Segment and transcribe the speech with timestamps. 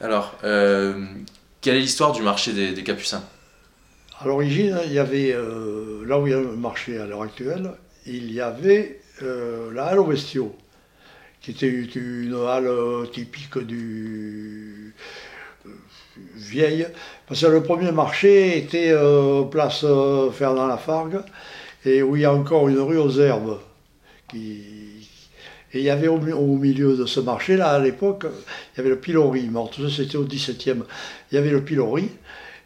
[0.00, 1.04] Alors, euh,
[1.60, 3.22] quelle est l'histoire du marché des, des Capucins?
[4.18, 7.22] À l'origine, il y avait, euh, là où il y a le marché à l'heure
[7.22, 7.72] actuelle,
[8.06, 10.56] il y avait euh, la halle aux bestiaux,
[11.40, 12.70] qui était une halle
[13.12, 14.94] typique du
[16.34, 16.86] vieille,
[17.26, 21.20] parce que le premier marché était euh, place euh, Fernand Lafargue,
[21.84, 23.60] et où il y a encore une rue aux herbes.
[24.28, 24.99] Qui,
[25.72, 28.24] et il y avait au, mi- au milieu de ce marché-là, à l'époque,
[28.74, 30.82] il y avait le pilori, mais tout ça c'était au 17e.
[31.30, 32.08] Il y avait le pilori,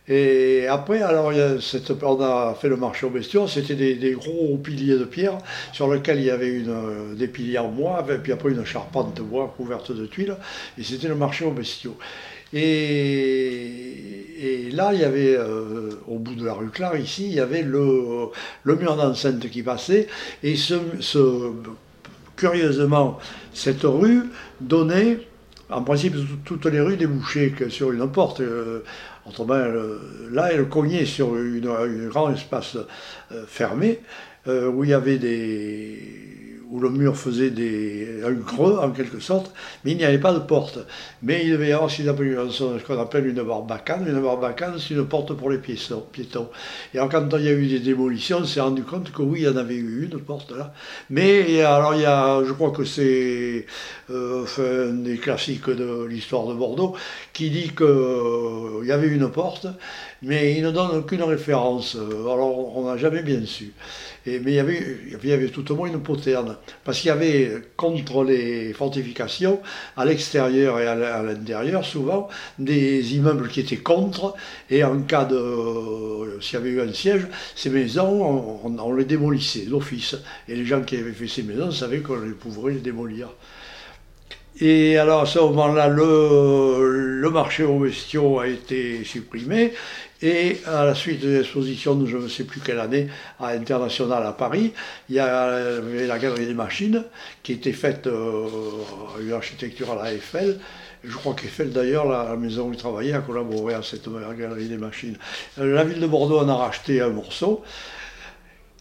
[0.06, 5.04] et après, alors, on a fait le marché aux bestiaux, c'était des, gros piliers de
[5.04, 5.38] pierre
[5.72, 9.16] sur lesquels il y avait une, des piliers en bois, et puis après une charpente
[9.16, 10.36] de bois couverte de tuiles,
[10.78, 11.96] et c'était le marché aux bestiaux.
[12.52, 17.40] Et, là, il y avait, euh, au bout de la rue Clare, ici, il y
[17.40, 18.28] avait le,
[18.66, 20.06] mur d'enceinte qui passait,
[20.42, 20.74] et ce-
[22.36, 23.18] curieusement,
[23.52, 24.24] cette rue
[24.60, 25.20] donnait,
[25.70, 28.40] en principe, tout- toutes les rues débouchaient sur une porte.
[28.40, 28.80] euh,
[29.26, 32.76] Autrement, elle- là, elle cognait sur un grand espace
[33.32, 34.00] euh, fermé
[34.46, 36.43] euh, où il y avait des.
[36.70, 39.52] Où le mur faisait des, un creux en quelque sorte,
[39.84, 40.78] mais il n'y avait pas de porte.
[41.22, 44.06] Mais il devait y avoir ce qu'on appelle, une barbacane.
[44.08, 46.50] Une barbacane, c'est une porte pour les piétons.
[46.94, 49.44] Et quand il y a eu des démolitions, on s'est rendu compte que oui, il
[49.44, 50.72] y en avait eu une porte là.
[51.10, 53.66] Mais alors, il y a, je crois que c'est
[54.10, 56.94] euh, un des classiques de l'histoire de Bordeaux
[57.32, 59.66] qui dit qu'il y avait une porte,
[60.24, 61.96] mais il ne donne aucune référence.
[61.96, 63.72] Euh, Alors, on n'a jamais bien su.
[64.26, 68.24] Et, mais il y, avait, tout au moins une poterne, parce qu'il y avait contre
[68.24, 69.60] les fortifications,
[69.96, 74.34] à l'extérieur et à l'intérieur, souvent, des immeubles qui étaient contre,
[74.70, 76.40] et en cas de...
[76.40, 80.16] s'il y avait eu un siège, ces maisons, on, les démolissait d'office.
[80.48, 83.28] Et les gens qui avaient fait ces maisons savaient qu'on les pourrait les démolir.
[84.60, 89.72] Et alors à ce moment-là, le, le marché aux bestiaux a été supprimé.
[90.22, 93.08] Et à la suite de l'exposition de je ne sais plus quelle année
[93.40, 94.72] à International à Paris,
[95.08, 97.04] il y avait la galerie des machines
[97.42, 98.46] qui était faite, euh,
[99.20, 100.58] une architecture à la Eiffel.
[101.02, 104.08] Je crois qu'Eiffel d'ailleurs, la, maison où il travaillait, a collaboré à cette
[104.38, 105.16] galerie des machines.
[105.58, 107.62] Euh, La ville de Bordeaux en a racheté un morceau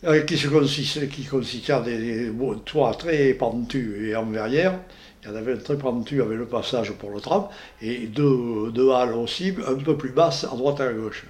[0.06, 2.32] euh, qui, se consistait, qui consistait en des, des
[2.64, 4.80] toits très pentus et en verrière.
[5.24, 7.48] Il y en avait un très pentu avec le passage pour le tram
[7.82, 11.24] et deux, deux halles aussi, un peu plus basses, à droite et à gauche.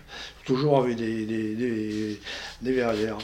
[0.45, 2.19] Toujours avec des, des,
[2.61, 3.19] des, verrières.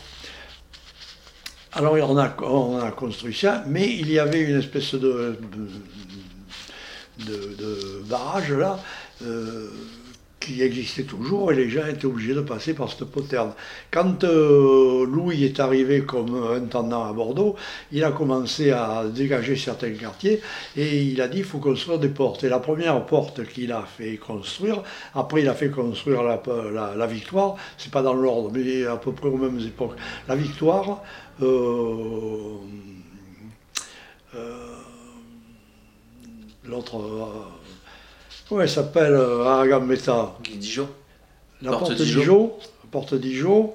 [1.73, 5.39] Alors on a, on a construit ça, mais il y avait une espèce de,
[7.17, 8.79] de, de barrage là
[9.23, 9.69] euh,
[10.39, 13.51] qui existait toujours et les gens étaient obligés de passer par cette poterne.
[13.91, 17.55] Quand euh, Louis est arrivé comme intendant à Bordeaux,
[17.91, 20.41] il a commencé à dégager certains quartiers
[20.77, 22.43] et il a dit il faut construire des portes.
[22.43, 24.83] Et la première porte qu'il a fait construire,
[25.13, 26.41] après il a fait construire la,
[26.95, 29.95] la, Victoire, c'est pas dans l'ordre, mais à peu près aux mêmes époques.
[30.27, 31.03] La Victoire,
[31.41, 32.55] euh,
[34.35, 34.75] euh,
[36.65, 37.58] l'autre.
[38.49, 40.89] Comment elle s'appelle euh, Gambetta Dijon
[41.61, 42.19] La Porte porte, Dijon.
[42.19, 42.51] Dijon.
[42.83, 43.73] la porte Dijon,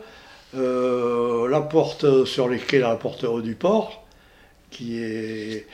[0.56, 4.04] euh, la porte sur les quais, la porte haut du port,
[4.70, 5.66] qui est.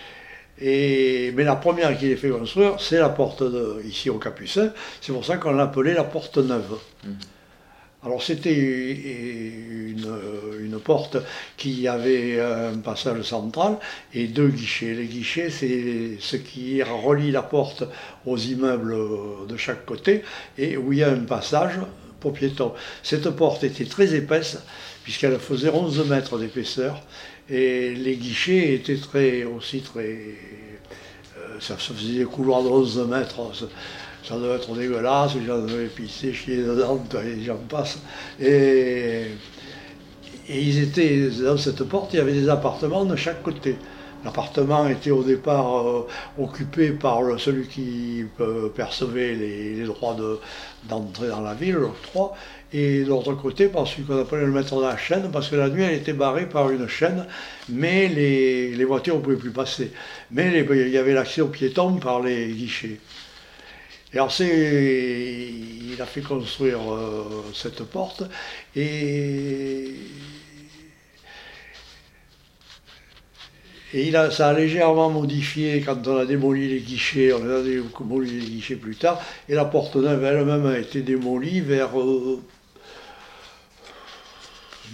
[0.62, 4.75] Et, mais la première qui est fait construire, c'est la porte de, ici au Capucin.
[5.00, 6.77] C'est pour ça qu'on l'appelait la porte neuve.
[7.03, 7.17] Mhm.
[8.03, 10.09] Alors c'était une,
[10.59, 11.19] une porte
[11.59, 13.77] qui avait un passage central
[14.15, 14.94] et deux guichets.
[14.94, 17.84] Les guichets, c'est ce qui relie la porte
[18.25, 18.97] aux immeubles
[19.47, 20.22] de chaque côté
[20.56, 21.75] et où il y a un passage
[22.21, 22.72] pour piétons.
[23.03, 24.59] Cette porte était très épaisse
[25.03, 27.03] puisqu'elle faisait 11 mètres d'épaisseur
[27.49, 30.19] et les guichets étaient très, aussi très...
[31.38, 33.41] euh, ça, faisait des couloirs de 11 mètres.
[34.25, 37.98] Ça, devait être dégueulasse, les gens devaient pisser, chier dedans, les gens passent.
[38.41, 39.26] Et,
[40.48, 43.76] ils étaient dans cette porte, il y avait des appartements de chaque côté.
[44.25, 46.06] L'appartement était au départ euh,
[46.38, 50.38] occupé par celui qui euh, percevait les, droits de-
[50.88, 52.34] d'entrer dans la ville, l'octroi,
[52.73, 55.56] et de l'autre côté par celui qu'on appelait le maître de la chaîne, parce que
[55.56, 57.25] la nuit elle était barrée par une chaîne,
[57.70, 59.90] mais les, voitures ne pouvaient plus passer.
[60.31, 63.00] Mais il y avait l'accès aux piétons par les guichets.
[64.12, 65.53] Et alors c'est,
[65.93, 68.25] il a fait construire euh, cette porte
[68.75, 69.95] et,
[73.95, 77.62] et il a, ça a légèrement modifié quand on a démoli les guichets, on a
[77.62, 82.43] démoli les guichets plus tard, et la porte neuve elle-même a été démolie vers euh,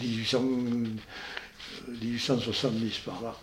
[0.01, 0.41] 1800,
[2.03, 3.35] 1870 par là.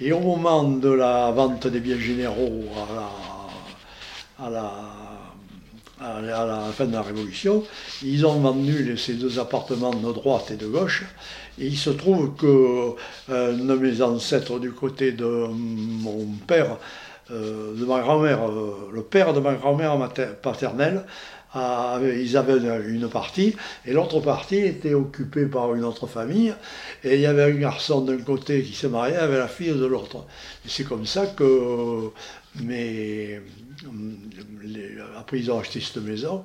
[0.00, 5.01] Et au moment de la vente des biens généraux à la, à la,
[6.72, 7.64] fin de la Révolution,
[8.02, 11.04] ils ont vendu ces deux appartements de droite et de gauche.
[11.58, 12.94] Et il se trouve que
[13.30, 16.78] euh, mes ancêtres du côté de mon père,
[17.30, 19.98] euh, de ma grand-mère, euh, le père de ma grand-mère
[20.42, 21.04] paternelle,
[21.54, 22.56] ils avaient
[22.88, 26.54] une partie, et l'autre partie était occupée par une autre famille,
[27.04, 29.84] et il y avait un garçon d'un côté qui se mariait avec la fille de
[29.84, 30.24] l'autre.
[30.66, 32.10] C'est comme ça que
[35.18, 36.44] après ils ont acheté cette maison,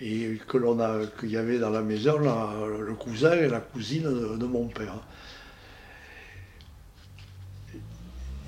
[0.00, 4.04] et que l'on a qu'il y avait dans la maison le cousin et la cousine
[4.38, 4.98] de, mon père.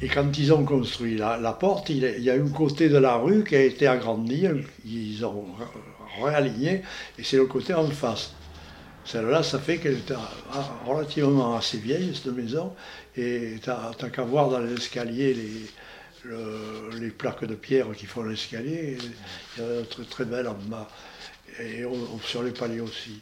[0.01, 3.43] Et quand ils ont construit la, porte, il, y a un côté de la rue
[3.43, 4.47] qui a été agrandi,
[4.85, 5.47] ils ont
[6.23, 6.83] réaligné,
[7.19, 8.33] et c'est le côté en face.
[9.05, 10.13] Celle-là, ça fait qu'elle est
[10.87, 12.75] relativement assez vieille, cette maison,
[13.17, 15.71] et t'as qu'à voir dans l'escalier les,
[16.25, 18.99] les plaques de pierre qui font l'escalier,
[19.57, 20.89] il y a un truc très belle en bas,
[21.61, 21.85] et
[22.25, 23.21] sur les paliers aussi.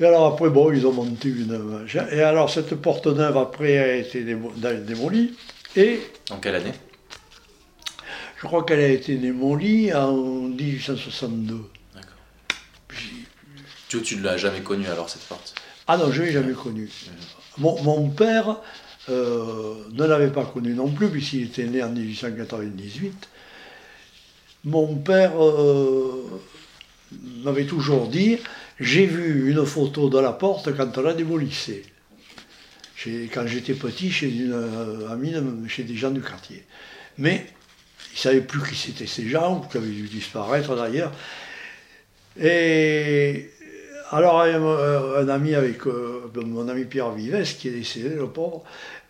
[0.00, 1.86] Et alors après, bon, ils ont monté une...
[2.10, 5.34] Et alors cette porte neuve, après, a été démolie,
[5.76, 6.00] et...
[6.30, 6.72] En quelle année?
[8.36, 11.70] Je crois qu'elle a été démolie en 1862.
[11.94, 12.08] D'accord.
[13.88, 15.54] Tu, tu ne l'as jamais connue alors cette porte?
[15.86, 16.90] Ah non, je ne l'ai jamais connue.
[17.58, 18.56] Mon, père
[19.10, 23.28] euh, ne l'avait pas connue non plus, puisqu'il était né en 1898.
[24.64, 26.40] Mon père euh,
[27.42, 28.38] m'avait toujours dit
[28.80, 31.82] j'ai vu une photo de la porte quand on la démolissait.
[33.34, 35.34] Quand j'étais petit, chez une euh, amie,
[35.68, 36.64] chez des gens du quartier.
[37.18, 37.46] Mais
[38.12, 41.12] il ne savait plus qui c'était ces gens, qui avaient dû disparaître d'ailleurs.
[42.40, 43.50] Et
[44.14, 48.62] alors un, ami avec euh, mon ami Pierre Vives, qui est décédé, le pauvre,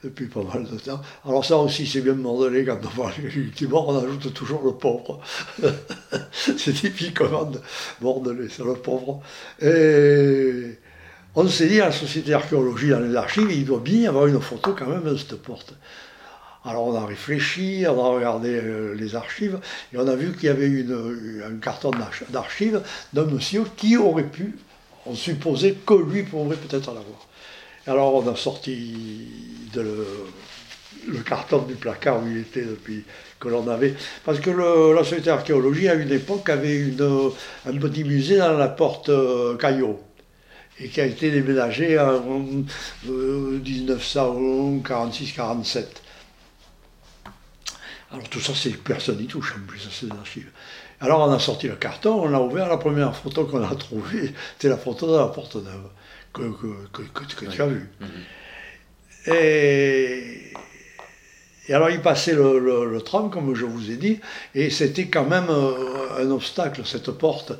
[0.03, 1.01] depuis pas mal de temps.
[1.27, 3.13] Alors ça aussi c'est bien mordelé quand on parle
[3.69, 5.21] mort, on ajoute toujours le pauvre.
[6.33, 7.51] c'est typiquement
[8.01, 9.21] mordelé, c'est le pauvre.
[9.61, 10.79] Et
[11.35, 14.27] on s'est dit à la Société d'archéologie dans les archives, il doit bien y avoir
[14.27, 15.75] une photo quand même de cette porte.
[16.65, 19.59] Alors on a réfléchi, on a regardé euh, les archives,
[19.93, 21.91] et on a vu qu'il y avait une, un carton
[22.31, 22.81] d'archives
[23.13, 24.55] d'un monsieur qui aurait pu,
[25.07, 27.29] on supposait que lui pourrait peut-être l'avoir.
[27.87, 29.29] Alors on a sorti
[29.75, 30.07] le,
[31.25, 33.05] carton du placard où il était depuis
[33.39, 33.95] que l'on avait.
[34.25, 36.95] Parce que la Société d'archéologie, à une époque, avait
[37.67, 40.01] un petit musée dans la porte euh, Caillot
[40.81, 42.43] et qui a été déménagé en
[43.07, 45.77] 1946-47.
[45.77, 45.83] Euh,
[48.13, 50.51] alors tout ça, c'est personne n'y touche en plus à ces archives.
[51.05, 54.33] Alors on a sorti le carton, on a ouvert, la première photo qu'on a trouvée,
[54.55, 55.91] c'était la photo de la porte neuve
[56.33, 56.43] que,
[56.93, 57.91] que, tu as vue.
[58.01, 59.35] Mhm.
[59.35, 60.53] Et,
[61.69, 64.19] alors il passait le, tram, comme je vous ai dit,
[64.55, 67.53] et c'était quand même euh, un obstacle, cette porte.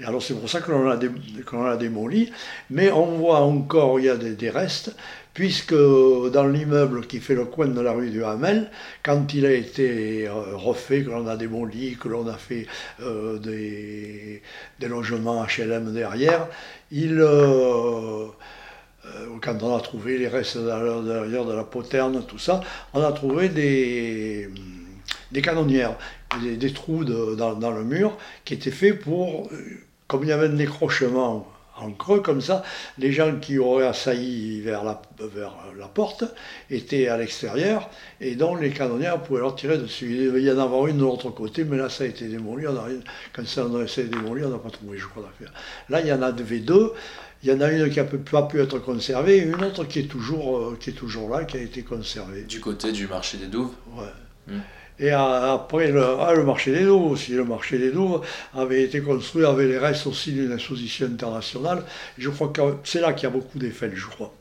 [0.00, 2.32] Et alors c'est pour ça que l'on l'a démoli,
[2.70, 4.96] mais on voit encore, il y a des restes,
[5.36, 8.70] puisque dans l'immeuble qui fait le coin de la rue du Hamel,
[9.02, 12.66] quand il a été euh, refait, que l'on a démoli, que l'on a fait
[13.02, 14.40] euh, des,
[14.88, 16.48] logements HLM derrière,
[16.90, 18.28] il, euh,
[19.42, 22.62] quand on a trouvé les restes derrière de la poterne, tout ça,
[22.94, 24.48] on a trouvé des,
[25.32, 25.98] des canonnières,
[26.40, 28.16] des, trous dans, le mur
[28.46, 29.50] qui étaient faits pour,
[30.08, 31.46] comme il y avait un décrochement
[31.78, 32.62] en creux comme ça,
[32.98, 36.24] les gens qui auraient assailli vers la, vers la porte
[36.70, 37.90] étaient à l'extérieur
[38.20, 40.10] et donc les canonnières pouvaient leur tirer dessus.
[40.10, 42.66] Il devait y en avoir une de l'autre côté, mais là ça a été démoli.
[42.66, 42.88] On a,
[43.32, 45.52] quand ça a été démoli, on n'a pas trouvé, je crois, d'affaire.
[45.88, 46.92] Là, il y en a deux.
[47.42, 50.00] Il y en a une qui n'a pas pu être conservée et une autre qui
[50.00, 52.42] est, toujours, euh, qui est toujours là, qui a été conservée.
[52.42, 53.72] Du côté du marché des Douves?
[53.94, 54.54] Ouais.
[54.54, 54.60] Hmm.
[54.98, 57.32] Et après, le, ah, le, marché des Douves aussi.
[57.32, 58.22] Le marché des Douves
[58.54, 61.84] avait été construit avec les restes aussi d'une exposition internationale.
[62.18, 64.32] Je crois que c'est là qu'il y a beaucoup d'effets, je crois.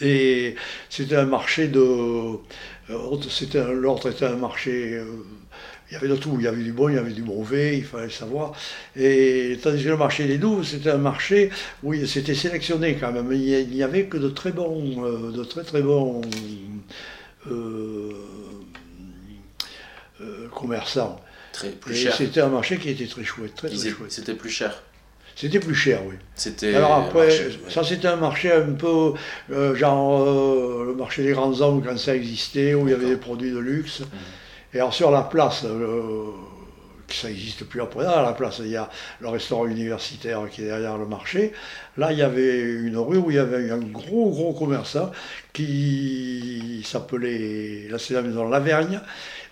[0.00, 0.54] Et
[0.88, 1.80] c'était un marché de.
[1.80, 4.94] Euh, c'était L'autre était un marché.
[4.94, 5.04] Euh,
[5.90, 7.78] il y avait de tout, il y avait du bon, il y avait du mauvais,
[7.78, 8.52] il fallait savoir.
[8.94, 11.50] Et tandis que le marché des Douves, c'était un marché
[11.82, 13.32] où c'était sélectionné quand même.
[13.32, 16.20] Il n'y avait que de très bons, euh, de très très bons
[17.50, 18.12] euh,
[20.54, 21.20] commerçants.
[21.52, 22.14] Très, plus cher.
[22.14, 24.10] C'était un marché qui était très chouette, très, chouette.
[24.10, 24.82] C'était plus cher.
[25.34, 26.16] C'était plus cher, oui.
[26.34, 26.74] C'était.
[26.74, 27.30] Alors après,
[27.68, 29.12] ça c'était un marché un peu
[29.50, 33.06] euh, genre euh, le marché des grands hommes quand ça existait, où il y avait
[33.06, 34.00] des produits de luxe.
[34.00, 34.06] Mhm.
[34.74, 35.64] Et alors sur la place
[37.14, 38.04] ça n'existe plus après.
[38.06, 38.88] À la place, il y a
[39.20, 41.52] le restaurant universitaire qui est derrière le marché.
[41.96, 45.10] Là, il y avait une rue où il y avait un gros, gros commerçant
[45.52, 49.00] qui s'appelait, là c'est la maison Lavergne,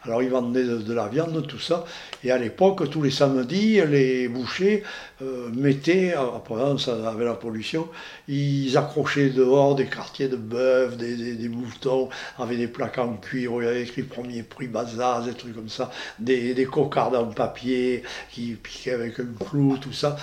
[0.07, 1.85] alors ils vendaient de, la viande, tout ça.
[2.25, 4.83] Et à l'époque, tous les samedis, les bouchers
[5.23, 7.89] euh, mettaient, après ça avait la pollution,
[8.29, 13.63] ils accrochaient dehors des quartiers de bœufs, des, moutons, avec des plaques en cuir où
[13.63, 17.27] il y avait écrit premier prix Bazar, des trucs comme ça, des, des cocardes en
[17.27, 20.17] papier qui piquaient avec un clou, tout ça.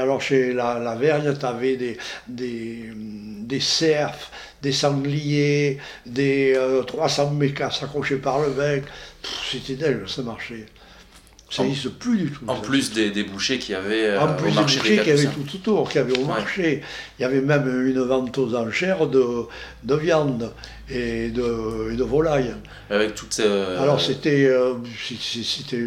[0.00, 1.98] Alors chez la, la Vergne, tu avais des,
[2.28, 4.30] des, des cerfs,
[4.62, 8.84] des sangliers, des 300 euh, mécas accrochés par le bec.
[9.50, 10.66] C'était dingue ce marché.
[11.56, 12.44] Ça n'existe plus du tout.
[12.46, 15.10] En plus des, des, bouchers qui avaient euh, en plus au marché des bouchers qui
[15.10, 16.82] avaient tout autour, qui avaient au marché.
[17.18, 19.24] Il y avait même une vente aux enchères de,
[19.84, 20.52] de viande
[20.90, 22.54] et de, et de volaille.
[22.90, 24.50] Avec toutes euh, Alors c'était,
[25.42, 25.86] c'était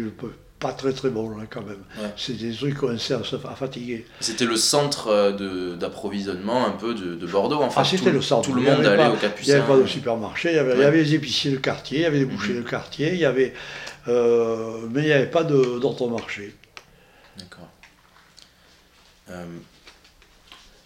[0.60, 1.82] pas très très bon là quand même.
[2.16, 4.04] C'est des trucs qui commençaient à, fatiguer.
[4.20, 7.80] C'était le centre euh, d'approvisionnement un peu de, de, Bordeaux en fait.
[7.80, 8.48] Ah c'était le centre.
[8.48, 9.42] Tout le monde allait au Capucin.
[9.42, 11.56] Il n'y avait pas de supermarché, il y avait, il y avait les épiciers de
[11.56, 12.62] quartier, il y avait des bouchers mhm.
[12.62, 13.54] de quartier, il y avait,
[14.08, 16.54] euh, mais il n'y avait pas d'autres marchés.
[17.38, 17.68] D'accord.
[19.30, 19.44] Euh,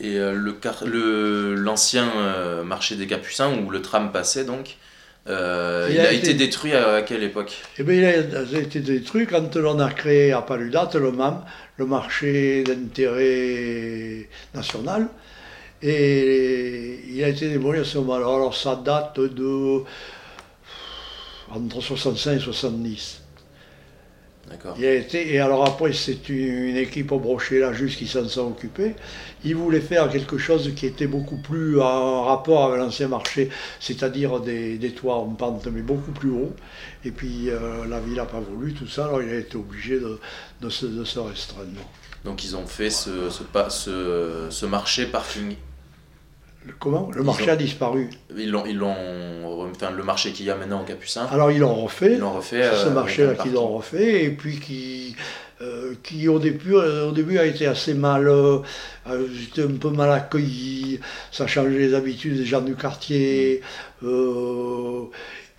[0.00, 4.76] et le l'ancien marché des Capucins où le tram passait donc,
[5.26, 7.56] euh, il, a, été, détruit à, quelle époque?
[7.78, 11.42] Eh bien, Il a été détruit quand l'on a créé à Paludat le MAM,
[11.78, 15.09] le marché d'intérêt national.
[15.83, 18.26] Et il a été démoli à ce moment-là.
[18.26, 19.83] Alors ça date de
[21.54, 23.20] entre 65 et 70.
[24.76, 28.28] Il a été, et alors après, c'est une, équipe au brochet là juste qui s'en
[28.28, 28.94] sont occupés.
[29.44, 33.49] Ils voulaient faire quelque chose qui était beaucoup plus en rapport avec l'ancien marché,
[33.80, 36.52] c'est-à-dire des, toits en pente, mais beaucoup plus haut.
[37.04, 39.99] Et puis euh, la ville n'a pas voulu tout ça, alors il a été obligé
[39.99, 40.20] de,
[40.61, 41.80] de, se, restreindre.
[42.25, 45.56] Donc ils ont fait ce, ce, ce marché parking
[46.78, 48.11] Comment Le marché a disparu.
[48.37, 51.26] Ils l'ont, ils l'ont, enfin, le marché qu'il y a maintenant au Capucin.
[51.30, 52.14] Alors ils l'ont refait.
[52.14, 52.62] Ils l'ont refait.
[52.62, 55.14] ce euh, marché-là qu'ils l'ont refait et puis qui,
[55.61, 58.30] euh, qui au début, euh, au début a été assez mal,
[59.06, 61.00] j'étais un peu mal accueilli.
[61.30, 63.61] Ça changeait les habitudes des gens du quartier.
[64.02, 65.04] Mm.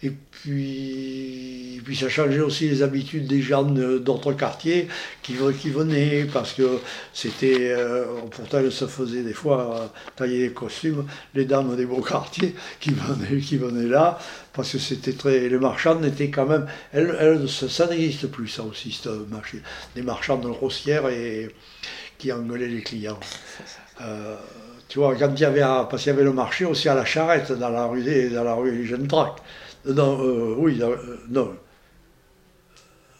[0.05, 4.87] Et puis, puis ça changeait aussi les habitudes des gens d'autres quartiers
[5.23, 6.79] qui, qui venaient, parce que
[7.11, 11.87] c'était, euh, pourtant elles se faisait des fois euh, tailler les costumes, les dames des
[11.87, 14.19] beaux quartiers qui venaient, qui venaient là,
[14.53, 18.91] parce que c'était très, les marchandes étaient quand même, elles, ça, n'existe plus ça aussi,
[18.91, 19.63] ce marché,
[19.95, 21.49] des marchandes grossières et
[22.19, 23.19] qui engueulaient les clients.
[24.01, 24.35] Euh,
[24.87, 27.05] tu vois, quand il y avait, parce qu'il y avait le marché aussi à la
[27.05, 29.41] charrette dans la rue, dans la rue Gentrac.
[29.87, 30.95] Non, euh, oui, euh,
[31.29, 31.55] non.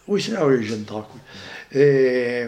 [0.08, 1.80] Oui, c'est la rue Gentrac, oui.
[1.80, 2.46] Et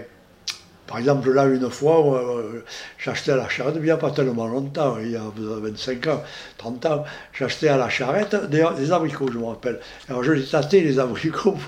[0.87, 2.65] par exemple, là, une fois, euh,
[2.99, 6.23] j'achetais à la charrette, il n'y a pas tellement longtemps, il y a 25 ans,
[6.57, 9.81] 30 ans, j'achetais à la charrette des, des, abricots, je me rappelle.
[10.09, 11.59] Alors je les tâtais, les abricots,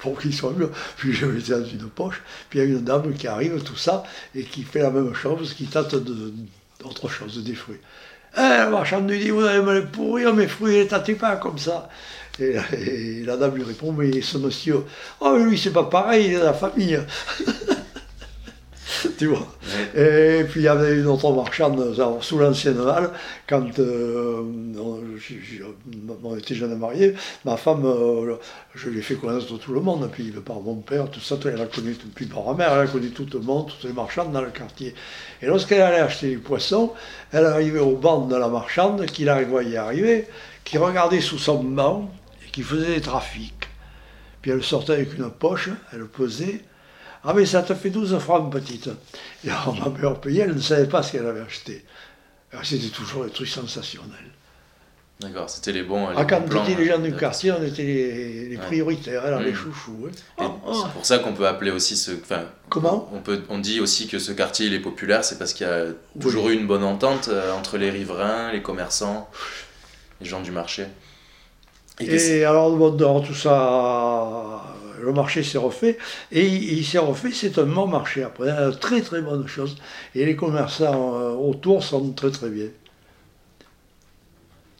[0.00, 0.70] pour qu'ils soient mieux.
[0.96, 3.76] Puis je mettais dans une poche, puis il y a une dame qui arrive, tout
[3.76, 4.02] ça,
[4.34, 7.80] et qui fait la même chose, qui tâte d'autre chose, des fruits.
[8.36, 11.36] Eh, le marchand lui dit, vous allez me les pourrir, mes fruits, ne tâtez pas
[11.36, 11.88] comme ça.
[12.40, 14.84] Et, la dame lui répond, mais ce monsieur,
[15.20, 16.98] oh lui c'est pas pareil, il est de la famille.
[19.18, 19.46] tu vois.
[19.94, 23.10] Et puis il y avait une autre marchande sous l'ancienne halle,
[23.48, 24.42] quand euh,
[26.24, 28.36] on, était jeune marié, ma femme, euh,
[28.74, 31.66] je l'ai fait connaître tout le monde, puis par mon père, tout ça, elle a
[31.66, 34.42] connu, puis par ma mère, elle a connu tout le monde, toutes les marchandes dans
[34.42, 34.94] le quartier.
[35.40, 36.92] Et lorsqu'elle allait acheter du poisson,
[37.32, 40.26] elle arrivait au banc de la marchande, qui la voyait arriver,
[40.64, 42.10] qui regardait sous son banc
[42.46, 43.68] et qui faisait des trafics.
[44.40, 46.62] Puis elle sortait avec une poche, elle pesait,
[47.24, 48.90] ah mais ça te fait 12 francs petite.
[49.44, 51.84] Et alors ma mère payait, elle ne savait pas ce qu'elle avait acheté.
[52.62, 54.32] C'était toujours des trucs sensationnels.
[55.20, 56.10] D'accord, c'était les bons.
[56.10, 57.84] Les ah, quand on était les gens du quartier, on était
[58.50, 59.54] les, prioritaires, alors les hmm.
[59.54, 60.08] chouchous.
[60.38, 60.50] Hein.
[60.64, 62.10] C'est pour ça qu'on peut appeler aussi ce.
[62.68, 65.66] Comment on, peut, on dit aussi que ce quartier il est populaire, c'est parce qu'il
[65.66, 65.86] y a
[66.20, 69.30] toujours eu une bonne entente euh, entre les riverains, les commerçants,
[70.20, 70.86] les gens du marché.
[72.00, 74.62] Et, alors, dans tout ça,
[75.02, 75.98] le marché s'est refait,
[76.30, 79.76] et il, s'est refait, c'est un bon marché après, une très très bonne chose.
[80.14, 82.68] Et les commerçants euh, autour sont très très bien.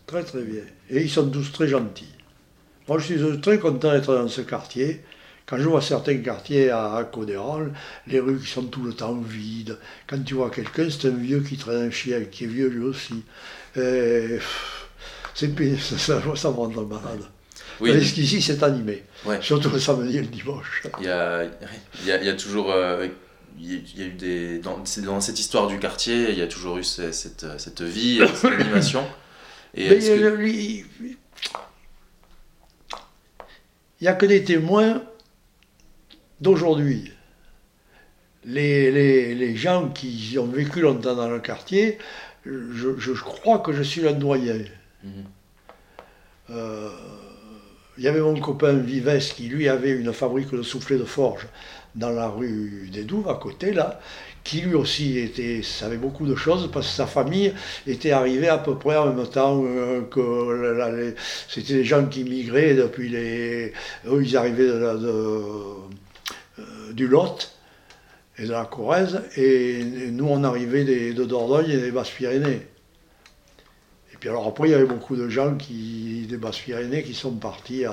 [0.07, 0.63] Très très bien.
[0.91, 2.15] Et ils sont tous très gentils.
[2.89, 5.03] Moi je suis très content d'être dans ce quartier.
[5.47, 7.73] Quand je vois certains quartiers à Codérol,
[8.07, 9.77] les rues qui sont tout le temps vides,
[10.07, 12.85] quand tu vois quelqu'un, c'est un vieux qui traîne un chien, qui est vieux lui
[12.85, 13.25] aussi.
[13.75, 14.39] c'est
[15.35, 17.25] ça, ça me rend malade.
[17.81, 19.05] Oui, Parce qu'ici, c'est animé.
[19.41, 20.83] Surtout le samedi et le dimanche.
[21.01, 22.71] Il y a, il y a, il y a toujours.
[22.73, 23.07] Euh,
[23.59, 26.79] il y a eu des dans, dans, cette histoire du quartier il y a toujours
[26.79, 29.05] eu cette, cette, cette vie cette animation
[29.75, 30.87] et il
[34.01, 35.03] n'y a que des témoins
[36.41, 37.13] d'aujourd'hui
[38.45, 41.99] les, les, les, gens qui ont vécu longtemps dans le quartier
[42.45, 44.59] je, je crois que je suis le doyen
[45.05, 45.25] mhm.
[46.51, 46.91] euh,
[48.03, 51.47] il y avait mon copain Vives qui lui avait une fabrique de soufflets de forge
[51.95, 54.01] dans la rue des Douves à côté là,
[54.43, 57.55] qui lui aussi était, savait beaucoup de choses parce que sa famille
[57.87, 61.15] était arrivée à peu près en même temps euh, que
[61.49, 63.73] c'était des gens qui migraient depuis les.
[64.09, 67.57] Eux ils arrivaient de, euh, du Lot
[68.37, 72.67] et de la Corrèze et nous on arrivait de Dordogne et des Basses-Pyrénées
[74.23, 77.85] puis alors après, il y avait beaucoup de gens qui, des Basses-Pyrénées qui sont partis
[77.85, 77.93] à,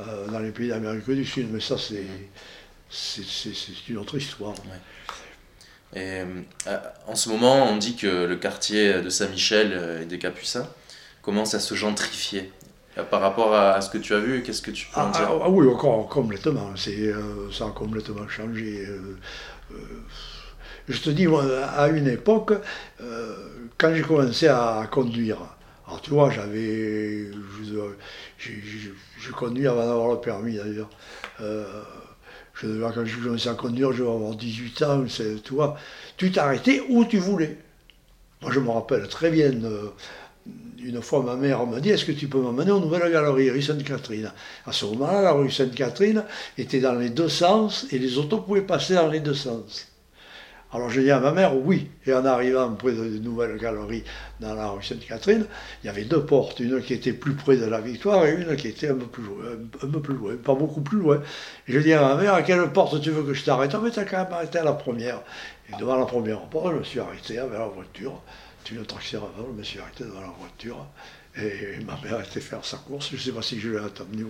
[0.00, 1.52] euh, dans les pays d'Amérique du Sud.
[1.52, 2.06] Mais ça, c'est,
[2.88, 4.54] c'est, une autre histoire.
[5.94, 6.24] Et, euh,
[7.06, 10.66] en ce moment, on dit que le quartier de Saint-Michel euh, et des Capucins
[11.20, 12.50] commence à se gentrifier.
[13.10, 15.28] Par rapport à ce que tu as vu, qu'est-ce que tu peux en ah, dire?
[15.28, 16.74] ah, oui, encore complètement.
[16.74, 17.12] C'est,
[17.52, 18.88] ça a complètement changé.
[20.92, 22.52] Je te dis, à une époque,
[23.78, 25.38] quand j'ai commencé à conduire,
[25.86, 27.30] alors tu vois, j'avais.
[28.38, 30.88] Je, conduis avant d'avoir le permis d'ailleurs.
[31.40, 31.82] Euh,
[32.60, 35.04] quand j'ai commencé à conduire, je vais avoir 18 ans,
[35.44, 35.76] tu vois.
[36.16, 37.58] Tu t'arrêtais où tu voulais.
[38.40, 39.52] Moi, je me rappelle très bien.
[39.64, 39.88] Euh,
[40.82, 43.62] une fois, ma mère m'a dit Est-ce que tu peux m'emmener aux Nouvelles Galeries, rue
[43.62, 44.32] Sainte-Catherine?
[44.66, 46.24] À ce moment-là, la rue Sainte-Catherine
[46.58, 49.91] était dans les deux sens et les autos pouvaient passer dans les deux sens.
[50.74, 51.90] Alors j'ai dit à ma mère oui.
[52.06, 54.04] Et en arrivant près de nouvelles galeries
[54.40, 55.46] dans la rue Sainte-Catherine,
[55.82, 58.56] il y avait deux portes, une qui était plus près de la Victoire et une
[58.56, 61.20] qui était un peu plus loin, pas beaucoup plus loin.
[61.68, 63.72] Je dis à ma mère à quelle porte tu veux que je t'arrête?
[63.74, 65.20] Ah mais t'as quand même arrêté à la première.
[65.68, 68.20] Et devant la première porte, je me suis arrêté avec la voiture.
[68.64, 70.86] Tu le taxi avant, je me suis arrêté devant la voiture.
[71.36, 74.26] Et ma mère était faire sa course, je ne sais pas si je l'ai attendu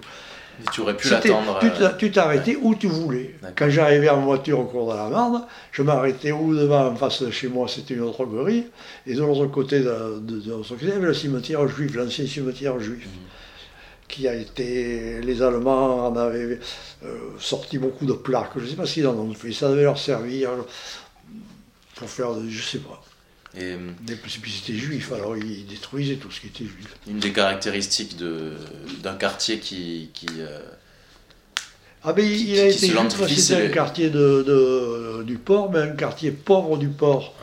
[0.72, 1.58] tu aurais pu l'attendre.
[1.98, 3.34] Tu t'arrêtais où tu voulais.
[3.56, 7.22] Quand j'arrivais en voiture au cours de la Marne, je m'arrêtais où devant, en face
[7.22, 8.66] de chez moi, c'était une autre droguerie,
[9.06, 12.78] et de l'autre côté de, de, côté, il y avait le cimetière juif, l'ancien cimetière
[12.78, 13.06] juif.
[13.06, 13.12] Mhm.
[14.08, 15.22] Qui a été.
[15.22, 16.58] Les Allemands en avaient
[17.02, 18.50] euh, sorti beaucoup de plaques.
[18.56, 19.52] Je ne sais pas s'ils en ont fait.
[19.52, 20.50] Ça devait leur servir
[21.94, 22.34] pour faire.
[22.34, 23.02] Je ne sais pas.
[23.58, 23.76] Et,
[24.22, 26.88] puis c'était juif, alors ils détruisaient tout ce qui était juif.
[27.06, 28.16] Une des caractéristiques
[29.02, 30.10] d'un quartier qui.
[30.14, 30.60] qui euh,
[32.04, 32.88] ah ben il a été
[33.36, 37.34] c'était un quartier de, du port, mais un quartier pauvre du port.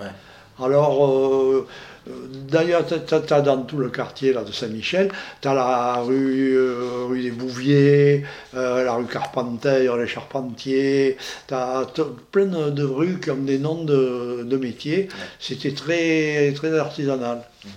[0.61, 1.67] Alors euh,
[2.07, 7.05] D'ailleurs, tu as, dans tout le quartier là, de Saint-Michel, tu as la rue, euh,
[7.07, 8.23] rue des Bouviers,
[8.55, 11.85] euh, la rue Carpentier, les Charpentiers, tu as
[12.31, 15.09] plein de rues qui ont des noms de, métiers.
[15.39, 17.43] C'était très, très artisanal.
[17.63, 17.71] Mhm.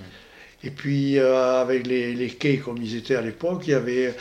[0.64, 4.14] Et puis euh, avec les, quais comme ils étaient à l'époque, il n'y avait,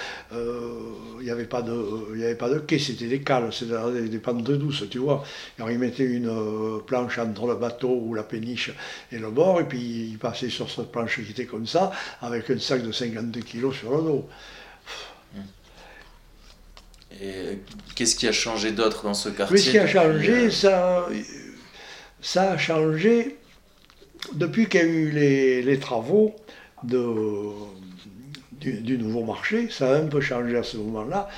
[1.21, 4.09] euh, il avait, pas de, il avait pas de quais, c'était des cales, c'était des,
[4.09, 5.23] des, pentes douces, tu vois.
[5.57, 8.71] Alors ils mettaient une euh, planche entre le bateau ou la péniche
[9.11, 9.79] et le bord, et puis
[10.11, 13.75] ils passaient sur cette planche qui était comme ça, avec un sac de 50 kilos
[13.75, 14.29] sur le dos.
[17.21, 17.59] Et
[17.95, 21.07] qu'est-ce qui a changé d'autre dans ce quartier Ce qui a changé, ça,
[22.21, 23.37] ça a changé
[24.33, 25.11] depuis qu'il y a eu
[25.61, 26.35] les, travaux
[26.83, 26.97] de,
[28.61, 31.29] du, nouveau marché, ça a un peu changé à ce moment-là,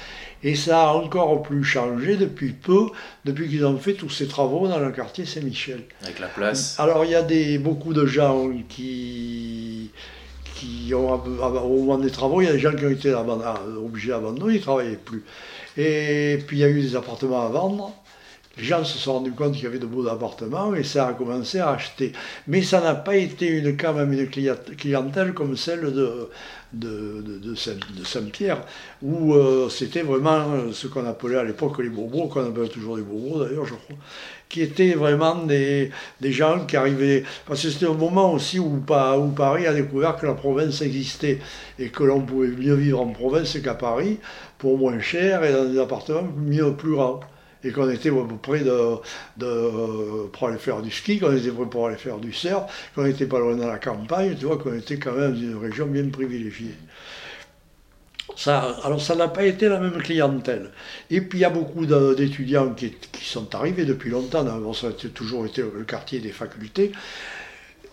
[0.43, 2.87] et ça a encore plus changé depuis peu,
[3.25, 5.83] depuis qu'ils ont fait tous ces travaux dans le quartier Saint-Michel.
[6.03, 6.79] Avec la place.
[6.79, 9.91] Alors il y a des, beaucoup de gens qui,
[10.55, 14.09] qui ont, au moment des travaux, il y a des gens qui ont été obligés
[14.09, 15.23] d'abandonner, ils ne travaillaient plus.
[15.77, 17.93] Et puis il y a eu des appartements à vendre
[18.55, 21.13] les gens se sont rendus compte qu'il y avait de beaux appartements et ça a
[21.13, 22.13] commencé à acheter.
[22.47, 25.91] Mais ça n'a pas été une, quand même une clientèle comme celle
[26.71, 27.55] de,
[28.05, 28.61] Saint-Pierre,
[29.01, 33.01] où euh, c'était vraiment ce qu'on appelait à l'époque les bobos, qu'on appelle toujours les
[33.01, 33.95] bobos d'ailleurs, je crois,
[34.49, 37.23] qui étaient vraiment des, gens qui arrivaient.
[37.47, 41.39] Parce que c'était un moment aussi où, où Paris a découvert que la province existait
[41.79, 44.19] et que l'on pouvait mieux vivre en province qu'à Paris
[44.59, 47.19] pour moins cher et dans des appartements mieux, plus grands
[47.63, 51.97] et qu'on était près de, pour aller faire du ski, qu'on était prêt pour aller
[51.97, 55.13] faire du surf, qu'on n'était pas loin de la campagne, tu vois, qu'on était quand
[55.13, 56.75] même dans une région bien privilégiée.
[58.35, 60.71] Ça, alors ça n'a pas été la même clientèle.
[61.11, 65.45] Et puis il y a beaucoup d'étudiants qui, sont arrivés depuis longtemps, ça a toujours
[65.45, 66.91] été le quartier des facultés,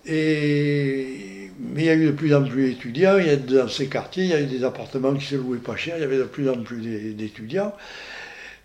[0.06, 3.86] mais il y a eu de plus en plus d'étudiants, il y a, dans ces
[3.86, 6.18] quartiers, il y a eu des appartements qui se louaient pas cher, il y avait
[6.18, 6.80] de plus en plus
[7.14, 7.74] d'étudiants.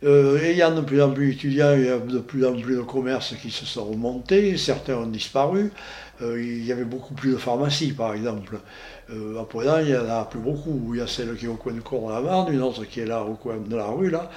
[0.05, 2.81] Euh, ayant de plus en plus d'étudiants, il y a de plus en plus de
[2.81, 5.71] commerces qui se sont remontés, certains ont disparu.
[6.21, 8.59] Euh, il y avait beaucoup plus de pharmacies, par exemple.
[9.09, 10.91] Euh, à il n'y en a plus beaucoup.
[10.93, 12.85] Il y a celle qui est au coin de cour de la Marne, une autre
[12.85, 14.29] qui est là au coin de la rue, là.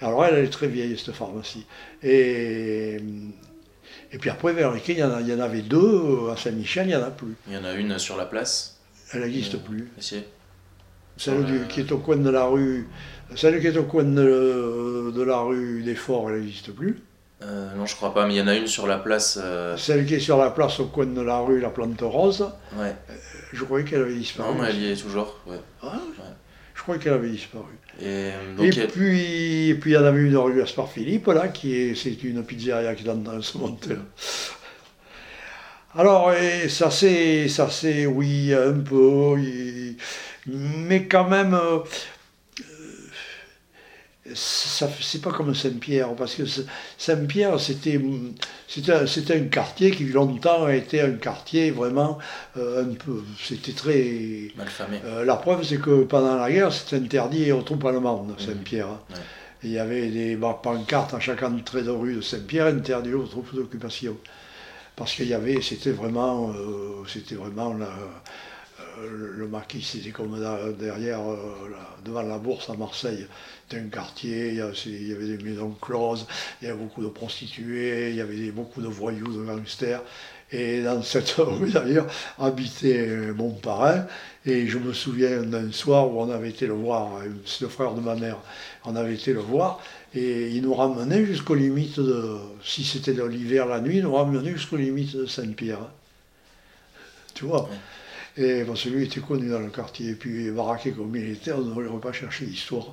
[0.00, 1.66] Alors elle, elle est très vieille, cette pharmacie.
[2.02, 3.00] Et,
[4.12, 6.86] et puis après, vers lesquels il y, en il y en avait deux, à Saint-Michel,
[6.86, 7.34] il n'y en a plus.
[7.48, 8.78] Il y en a une sur la place?
[9.12, 9.90] Elle n'existe plus.
[9.98, 10.22] Ici?
[11.16, 12.88] Celle qui est au coin de la rue,
[13.34, 17.00] celle qui est au coin de, de la rue des Forts, elle n'existe plus.
[17.42, 19.38] Euh, non, je crois pas, mais il y en a une sur la place.
[19.42, 22.48] euh, Celle qui est sur la place au coin de la rue, la plante rose,
[22.78, 22.94] Ouais.
[23.52, 24.54] je croyais qu'elle avait disparu.
[24.54, 25.38] Non, mais elle y est toujours.
[25.46, 25.60] Ouais.
[25.82, 26.00] Ah,
[26.74, 27.64] Je croyais qu'elle avait disparu.
[28.00, 31.48] Et euh, donc, puis, et puis il y en avait une rue Gaspard Philippe, là,
[31.48, 33.90] qui est, c'est une pizzeria qui est se monter.
[33.90, 34.00] là.
[35.94, 39.36] Alors, et ça c'est, ça c'est, oui, un peu,
[40.46, 41.78] mais quand même, euh, euh,
[44.34, 46.42] c'est pas comme Saint-Pierre, parce que
[46.98, 48.32] Saint-Pierre, c'était, un-
[49.46, 52.18] quartier qui longtemps a été un quartier vraiment
[52.56, 55.00] euh, un peu, c'était très, mal famé.
[55.04, 58.88] euh, la preuve, c'est que pendant la guerre, c'était interdit aux troupes allemandes, Saint-Pierre.
[58.88, 59.00] hein.
[59.10, 59.20] Ouais.
[59.62, 63.26] Il y avait des bah, pancartes à chaque entrée de rue de Saint-Pierre interdit aux
[63.26, 64.16] troupes d'occupation.
[64.94, 67.88] Parce qu'il y avait, c'était vraiment, euh, c'était vraiment la-
[69.02, 71.36] le- maquis, c'était comme da- derrière, euh,
[72.04, 73.26] devant la bourse à Marseille.
[73.68, 74.60] C'était un quartier, il y,
[75.12, 76.26] avait, des maisons closes,
[76.60, 80.02] il y avait beaucoup de prostituées, il y avait beaucoup de voyous, de gangsters.
[80.52, 82.06] Et dans cette rue d'ailleurs
[82.38, 84.06] habitait euh, mon parrain.
[84.44, 87.68] Et je me souviens d'un soir où on avait été le voir, euh, c'est le
[87.68, 88.38] frère de ma mère,
[88.84, 89.80] on avait été le voir.
[90.14, 94.52] Et il nous ramenait jusqu'aux limites de, si c'était l'hiver la nuit, il nous ramenait
[94.52, 95.80] jusqu'aux limites de Saint-Pierre.
[97.34, 97.68] Tu vois?
[98.38, 101.52] Et parce que lui était connu dans le quartier, et puis baraqué comme il était,
[101.52, 102.92] on n'aurait pas cherché l'histoire.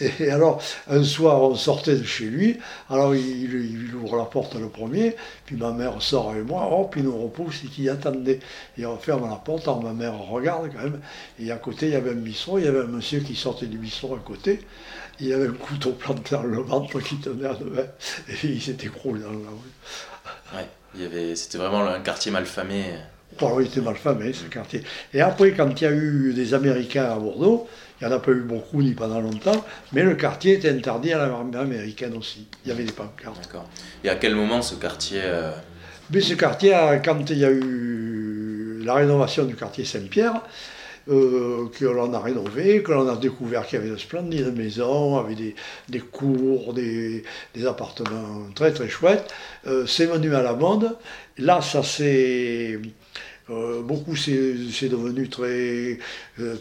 [0.00, 4.68] Et alors, un soir, on sortait de chez lui, alors il, ouvre la porte le
[4.68, 8.40] premier, puis ma mère sort avec moi, hop, il nous repousse, et qui attendait.
[8.78, 11.00] Et on ferme la porte, alors ma mère regarde quand même,
[11.38, 13.66] et à côté, il y avait un bistrot, il y avait un monsieur qui sortait
[13.66, 14.60] du bistrot à côté,
[15.20, 17.82] il y avait un couteau planté dans le ventre qui tenait à deux mains,
[18.28, 20.56] et il s'est écroulé dans la rue.
[20.56, 21.34] Ouais.
[21.34, 22.46] C'était vraiment un quartier mal
[23.60, 24.82] il était mal famé, ce quartier.
[25.14, 27.68] Et après, quand il y a eu des Américains à Bordeaux,
[28.00, 31.12] il n'y en a pas eu beaucoup ni pendant longtemps, mais le quartier était interdit
[31.12, 32.46] à l'armée américaine aussi.
[32.64, 33.40] Il y avait des pancartes.
[33.42, 33.68] D'accord.
[34.04, 35.20] Et à quel moment ce quartier.
[35.24, 35.50] euh,
[36.12, 40.40] Mais ce quartier, quand il y a eu la rénovation du quartier Saint-Pierre,
[41.10, 45.16] euh, que l'on a rénové, que l'on a découvert qu'il y avait de splendides maisons,
[45.18, 45.54] avec des,
[45.88, 47.24] des cours, des,
[47.54, 49.26] des appartements très très chouettes,
[49.66, 50.96] euh, c'est venu à la mode.
[51.38, 52.78] Là, ça s'est...
[53.50, 55.98] euh, beaucoup c'est devenu très,
[56.38, 56.56] euh,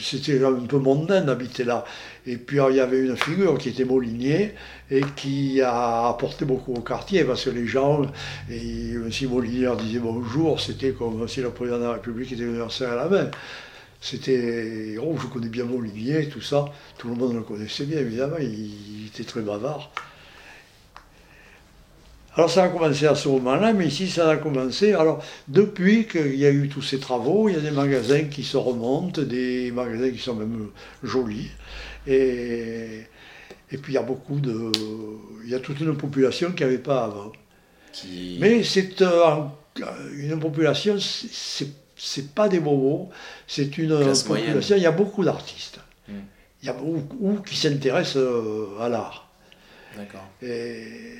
[0.00, 1.84] c'était un peu mondain d'habiter là.
[2.26, 4.54] Et puis il y avait une figure qui était Molinier
[4.90, 8.02] et qui a apporté beaucoup au quartier parce que les gens
[8.50, 12.58] et si Molinier disait bonjour c'était comme si le président de la République était venu
[12.70, 13.30] serrer la main.
[14.00, 16.64] C'était oh je connais bien Molinier tout ça.
[16.98, 18.38] Tout le monde le connaissait bien évidemment.
[18.40, 19.92] Il était très bavard
[22.34, 24.94] alors ça a commencé à ce moment-là, mais ici ça a commencé.
[24.94, 28.42] Alors depuis qu'il y a eu tous ces travaux, il y a des magasins qui
[28.42, 30.68] se remontent, des magasins qui sont même
[31.02, 31.50] jolis.
[32.06, 33.02] Et,
[33.70, 34.72] et puis il y a beaucoup de.
[35.44, 37.32] Il y a toute une population qui n'y avait pas avant.
[37.92, 38.38] qui...
[38.40, 39.34] Mais c'est euh,
[40.16, 43.10] une population, c'est- pas des bobos,
[43.46, 44.48] c'est une Classe population.
[44.54, 44.78] moyenne.
[44.78, 45.78] Il y a beaucoup d'artistes.
[46.08, 46.12] Mm.
[46.62, 49.28] Il y a beaucoup qui s'intéressent euh, à l'art.
[49.96, 50.26] D'accord.
[50.42, 51.18] Et,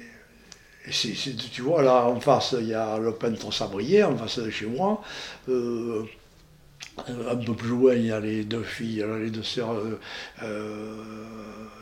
[1.52, 4.66] tu vois, là en face, il y a le peintre Sabrier, en face de chez
[4.66, 5.02] moi.
[5.48, 6.04] Euh,
[7.30, 9.98] un peu plus loin, il y a les deux filles, les deux sœurs euh,
[10.42, 10.94] euh,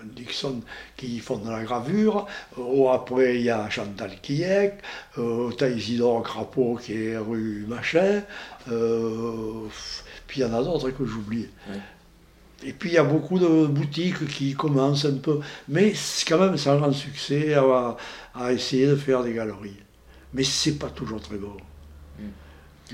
[0.05, 0.61] Dixon
[0.97, 2.27] qui font de la gravure.
[2.93, 4.75] Après, il y a Chantal Kiek,
[5.19, 8.23] euh, Isidore Crapaud qui est rue Machin.
[8.71, 9.67] euh,
[10.27, 11.49] puis il y en a d'autres que j'oublie.
[12.63, 15.95] Et puis il y a beaucoup de boutiques qui commencent un peu, mais
[16.29, 17.97] quand même c'est un grand succès à,
[18.35, 19.77] à essayer de faire des galeries.
[20.35, 21.57] Mais c'est pas toujours très beau.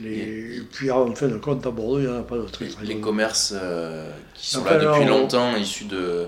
[0.00, 2.66] Les, puis en fin de compte à Bordeaux, il n'y en a pas de très
[2.66, 3.00] Les, très les beaux.
[3.00, 6.26] commerces euh, qui sont Enfin, là depuis alors, longtemps, issus de.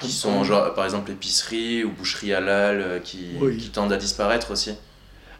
[0.00, 3.58] qui on- sont genre, par exemple épicerie ou boucherie halal, euh, qui, Oui.
[3.58, 4.72] qui tendent à disparaître aussi.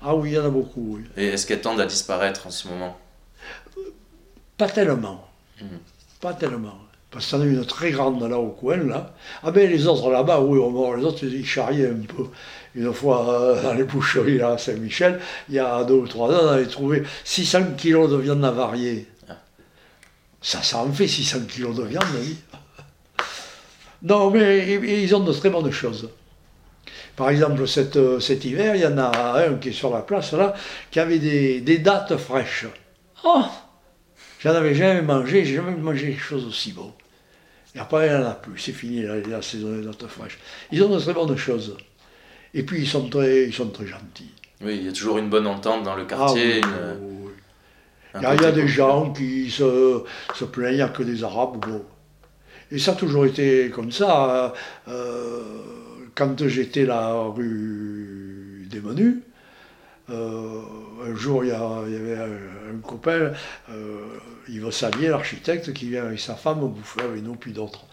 [0.02, 1.04] Ah oui, il y en a beaucoup, oui.
[1.16, 2.98] Et est-ce qu'elles tendent à disparaître en ce moment?
[4.58, 5.26] Pas tellement.
[5.60, 5.78] Mhm.
[6.20, 6.78] Pas tellement.
[7.10, 9.12] Parce qu'il y en a une très grande là au coin, là.
[9.42, 10.60] Ah ben les autres là-bas, oui,
[10.96, 12.26] les autres ils charriaient un peu.
[12.76, 15.18] Une fois euh, dans les boucheries là, à Saint-Michel,
[15.48, 19.08] il y a deux ou trois ans, on avait trouvé 600 kilos de viande avariée.
[20.40, 22.36] Ça, ça en fait 600 kilos de viande, oui.
[24.02, 26.08] Non, mais ils ont de très bonnes choses.
[27.16, 30.32] Par exemple, cet, cet hiver, il y en a un qui est sur la place
[30.32, 30.54] là,
[30.90, 32.66] qui avait des, des dates fraîches.
[33.24, 33.44] Oh
[34.42, 36.92] J'en avais jamais mangé, j'ai jamais mangé quelque chose aussi beau.
[37.74, 40.38] Et après, il n'y en a plus, c'est fini la, saison des dates fraîches.
[40.72, 41.76] Ils ont de très bonnes choses.
[42.54, 44.32] Et puis, ils sont très, ils sont très gentils.
[44.62, 46.62] Oui, il y a toujours une bonne entente dans le quartier.
[48.12, 50.02] Ah il, y a, des gens qui se,
[50.34, 51.64] se plaignent, il n'y a que des Arabes.
[52.72, 54.52] Et ça a toujours été comme ça.
[54.88, 55.42] Euh,
[56.14, 59.18] quand j'étais la rue des Menus,
[60.10, 60.60] euh,
[61.06, 63.32] un jour, il y, avait un, copain,
[63.70, 64.00] euh,
[64.50, 67.84] Yves Salier, l'architecte, qui vient avec sa femme bouffer avec nous, puis d'autres.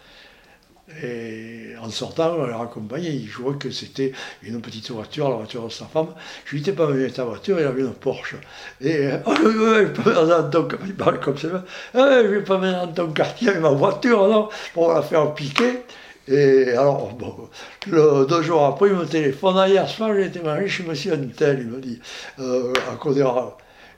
[1.04, 5.66] Et en sortant, on leur accompagnait, il jouait que c'était une petite voiture, la voiture
[5.66, 6.08] de sa femme.
[6.46, 8.38] Je lui dis, pas venu ta voiture, il avait une Porsche.
[8.80, 11.66] Et, oh, dans ton il parlait comme ça.
[11.94, 15.34] Ah, je vais pas venir dans ton quartier avec ma voiture, non, pour la faire
[15.34, 15.84] piquer.
[16.30, 17.50] Et alors, bon,
[17.86, 19.56] deux jours après, il me téléphone.
[19.58, 22.00] Ah, hier soir, j'ai été manger chez monsieur Antel, il me dit,
[22.40, 22.96] euh, à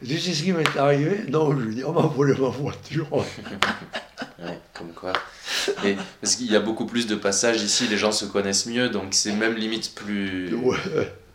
[0.05, 3.07] Tu sais ce qui m'est arrivé Non, je lui dis, on m'a volé ma voiture.
[3.12, 5.13] ouais, comme quoi.
[5.83, 8.89] Et, parce qu'il y a beaucoup plus de passages ici, les gens se connaissent mieux,
[8.89, 10.55] donc c'est même limite plus.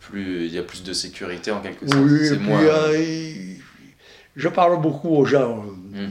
[0.01, 2.03] plus il y a plus de sécurité en quelque sorte.
[2.03, 3.55] Oui, puis, euh,
[4.37, 5.65] je parle beaucoup aux gens.
[5.93, 6.09] Hmm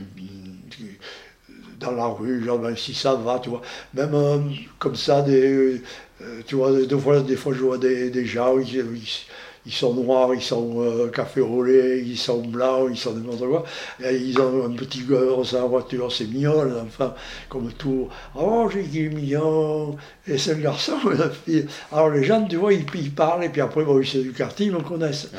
[1.83, 3.61] dans la rue, genre, ben, si ça va, tu vois.
[3.93, 4.39] Même euh,
[4.79, 5.81] comme ça, des,
[6.21, 9.25] euh, tu vois, des fois, des fois je vois des, des gens, ils, ils,
[9.71, 13.65] sont noirs, ils sont euh, café roulé, ils sont blancs, ils sont n'importe quoi.
[14.03, 17.13] Et ils ont un petit gars dans la voiture, c'est mignon, enfin,
[17.47, 18.09] comme tout.
[18.35, 19.95] Oh, j'ai dit mignon,
[20.27, 21.65] et c'est un garçon, la fille.
[21.91, 24.65] Alors les gens, tu vois, ils, ils parlent, et puis après, bon, c'est du quartier,
[24.65, 25.29] ils me connaissent.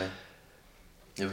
[1.19, 1.27] oui.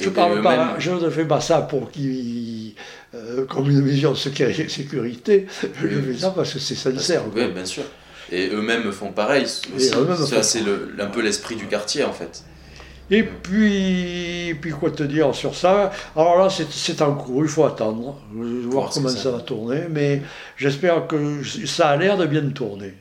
[0.00, 2.74] Je, parle pas, je ne fais pas ça pour qu'ils,
[3.14, 5.46] euh, comme une vision de sécurité,
[5.80, 7.22] je fais ça parce que c'est sincère.
[7.34, 7.82] Oui, bien sûr.
[8.30, 9.46] Et eux-mêmes font pareil.
[9.46, 10.62] Ça, c'est
[10.98, 12.44] un peu l'esprit du quartier, en fait.
[13.10, 15.90] Et puis, puis, quoi te dire sur ça?
[16.14, 19.30] Alors là, c'est en cours, il faut attendre, voir comment ça.
[19.30, 20.22] va tourner, mais
[20.56, 22.94] j'espère que ça a l'air de bien tourner.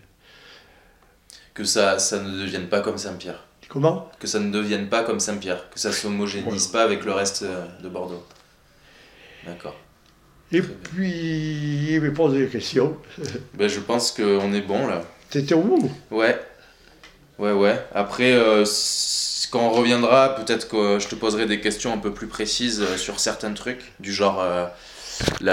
[1.54, 3.44] Que ça, ça ne devienne pas comme Saint-Pierre.
[3.68, 4.10] Comment?
[4.20, 7.42] Que ça ne devienne pas comme Saint-Pierre, que ça ne s'homogénise pas avec le reste
[7.44, 8.24] euh, de Bordeaux.
[9.46, 9.76] D'accord.
[10.54, 12.96] Et puis, il me pose des questions.
[13.56, 15.04] ben, je pense qu'on est bon là.
[15.30, 16.40] T'étais au bout Ouais.
[17.38, 17.80] Ouais, ouais.
[17.94, 18.66] Après, euh,
[19.52, 22.98] quand on reviendra, peut-être que je te poserai des questions un peu plus précises euh,
[22.98, 24.44] sur certains trucs, du genre